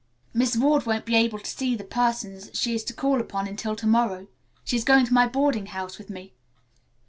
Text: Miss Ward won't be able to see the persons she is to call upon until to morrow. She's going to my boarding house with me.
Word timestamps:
Miss 0.33 0.57
Ward 0.57 0.87
won't 0.87 1.05
be 1.05 1.13
able 1.15 1.37
to 1.37 1.45
see 1.47 1.75
the 1.75 1.83
persons 1.83 2.49
she 2.55 2.73
is 2.73 2.83
to 2.85 2.93
call 2.95 3.21
upon 3.21 3.47
until 3.47 3.75
to 3.75 3.85
morrow. 3.85 4.25
She's 4.63 4.83
going 4.83 5.05
to 5.05 5.13
my 5.13 5.27
boarding 5.27 5.67
house 5.67 5.99
with 5.99 6.09
me. 6.09 6.33